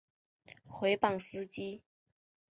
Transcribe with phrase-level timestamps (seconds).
[0.65, 1.83] 毁谤司机